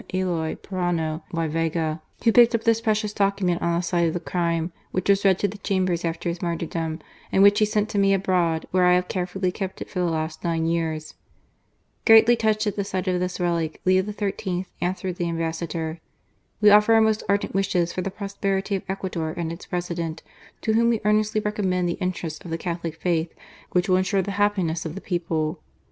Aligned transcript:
Eloy 0.11 0.55
Proano 0.55 1.21
y 1.31 1.45
Vega, 1.47 2.01
who 2.23 2.31
picked 2.31 2.55
up 2.55 2.63
this 2.63 2.81
precious 2.81 3.13
docu 3.13 3.43
ment 3.43 3.61
on 3.61 3.75
the 3.77 3.83
site 3.83 4.07
of 4.07 4.15
the 4.15 4.19
crime, 4.19 4.71
which 4.89 5.07
was 5.07 5.23
read 5.23 5.37
to 5.37 5.47
the 5.47 5.59
Chambers 5.59 6.03
after 6.03 6.27
his 6.27 6.41
martyrdom, 6.41 6.97
and 7.31 7.43
which 7.43 7.59
he 7.59 7.65
sent 7.65 7.87
to 7.87 7.99
me 7.99 8.11
abroad, 8.11 8.65
where 8.71 8.87
I 8.87 8.95
have 8.95 9.07
carefully 9.07 9.51
kept 9.51 9.79
it 9.79 9.91
for 9.91 9.99
the 9.99 10.05
last 10.09 10.43
nine 10.43 10.65
years.'' 10.65 11.13
i 11.13 11.13
332 11.13 11.21
ECUADOR 11.29 11.29
AFTER 11.29 11.51
GAJiClA 11.51 11.83
MOSETtO. 11.85 12.05
Greatly 12.07 12.35
touched 12.35 12.67
at 12.67 12.75
the 12.75 12.83
sight 12.83 13.07
of 13.07 13.19
this 13.19 13.39
relic, 13.39 13.81
Leo 13.85 14.01
Xin. 14.01 14.65
answered 14.81 15.15
the 15.17 15.29
Ambassador:" 15.29 15.99
We 16.61 16.71
offer 16.71 16.93
our 16.95 17.01
most 17.01 17.21
ardent 17.29 17.53
wishes 17.53 17.93
for 17.93 18.01
the 18.01 18.09
pros 18.09 18.33
perity 18.33 18.75
of 18.77 18.83
Ecuador 18.89 19.35
and 19.37 19.51
its 19.51 19.67
President, 19.67 20.23
to 20.61 20.73
whom 20.73 20.91
wc 20.93 21.01
earnestly 21.05 21.41
recommend 21.41 21.87
the 21.87 21.93
interests 22.01 22.43
of 22.43 22.49
the 22.49 22.57
Catholic 22.57 22.95
Faith, 22.95 23.35
which 23.69 23.87
will 23.87 23.97
ensure 23.97 24.23
the 24.23 24.31
happiness 24.41 24.83
of 24.83 24.95
the 24.95 24.99
people. 24.99 25.59